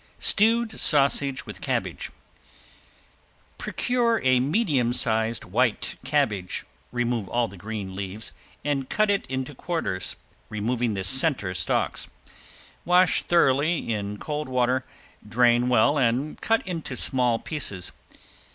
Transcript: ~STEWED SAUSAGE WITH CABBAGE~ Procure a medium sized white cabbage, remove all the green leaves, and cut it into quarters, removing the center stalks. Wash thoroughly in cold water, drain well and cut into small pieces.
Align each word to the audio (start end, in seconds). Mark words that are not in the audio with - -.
~STEWED 0.17 0.79
SAUSAGE 0.79 1.45
WITH 1.45 1.61
CABBAGE~ 1.61 2.09
Procure 3.59 4.19
a 4.23 4.39
medium 4.39 4.93
sized 4.93 5.45
white 5.45 5.95
cabbage, 6.03 6.65
remove 6.91 7.27
all 7.29 7.47
the 7.47 7.55
green 7.55 7.95
leaves, 7.95 8.33
and 8.65 8.89
cut 8.89 9.11
it 9.11 9.27
into 9.27 9.53
quarters, 9.53 10.15
removing 10.49 10.95
the 10.95 11.03
center 11.03 11.53
stalks. 11.53 12.07
Wash 12.83 13.21
thoroughly 13.21 13.93
in 13.93 14.17
cold 14.17 14.49
water, 14.49 14.83
drain 15.29 15.69
well 15.69 15.99
and 15.99 16.41
cut 16.41 16.65
into 16.65 16.97
small 16.97 17.37
pieces. 17.37 17.91